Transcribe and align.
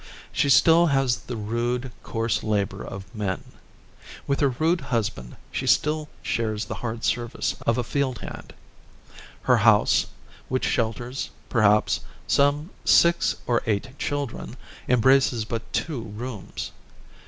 She 0.31 0.45
has 0.47 0.55
still 0.55 0.87
the 0.87 1.37
rude, 1.37 1.91
coarse 2.01 2.41
labor 2.41 2.83
of 2.83 3.13
men. 3.13 3.43
With 4.25 4.39
her 4.39 4.49
rude 4.49 4.81
husband 4.81 5.35
she 5.51 5.67
still 5.67 6.09
shares 6.23 6.65
the 6.65 6.73
hard 6.81 7.03
service 7.03 7.55
of 7.67 7.77
a 7.77 7.83
field 7.83 8.17
hand. 8.17 8.53
Her 9.43 9.57
house, 9.57 10.07
which 10.49 10.65
shelters, 10.65 11.29
perhaps, 11.49 11.99
some 12.25 12.71
six 12.83 13.35
or 13.45 13.61
eight 13.67 13.95
children, 13.99 14.57
embraces 14.89 15.45
but 15.45 15.71
two 15.71 16.01
rooms. 16.01 16.71